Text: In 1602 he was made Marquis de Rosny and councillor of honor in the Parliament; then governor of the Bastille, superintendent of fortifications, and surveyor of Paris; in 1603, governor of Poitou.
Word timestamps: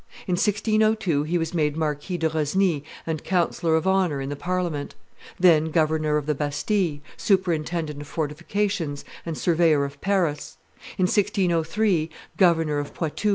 In 0.25 0.33
1602 0.33 1.21
he 1.25 1.37
was 1.37 1.53
made 1.53 1.77
Marquis 1.77 2.17
de 2.17 2.27
Rosny 2.27 2.83
and 3.05 3.23
councillor 3.23 3.75
of 3.75 3.85
honor 3.85 4.19
in 4.19 4.29
the 4.29 4.35
Parliament; 4.35 4.95
then 5.39 5.69
governor 5.69 6.17
of 6.17 6.25
the 6.25 6.33
Bastille, 6.33 7.01
superintendent 7.17 8.01
of 8.01 8.07
fortifications, 8.07 9.05
and 9.27 9.37
surveyor 9.37 9.85
of 9.85 10.01
Paris; 10.01 10.57
in 10.97 11.03
1603, 11.03 12.09
governor 12.35 12.79
of 12.79 12.95
Poitou. 12.95 13.29